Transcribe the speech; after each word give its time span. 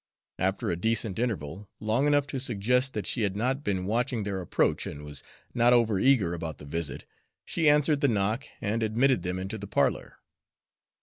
After 0.39 0.71
a 0.71 0.75
decent 0.75 1.19
interval, 1.19 1.69
long 1.79 2.07
enough 2.07 2.25
to 2.33 2.39
suggest 2.39 2.95
that 2.95 3.05
she 3.05 3.21
had 3.21 3.35
not 3.35 3.63
been 3.63 3.85
watching 3.85 4.23
their 4.23 4.41
approach 4.41 4.87
and 4.87 5.03
was 5.05 5.21
not 5.53 5.73
over 5.73 5.99
eager 5.99 6.33
about 6.33 6.57
the 6.57 6.65
visit, 6.65 7.05
she 7.45 7.69
answered 7.69 8.01
the 8.01 8.07
knock 8.07 8.47
and 8.61 8.81
admitted 8.81 9.21
them 9.21 9.37
into 9.37 9.59
the 9.59 9.67
parlor. 9.67 10.17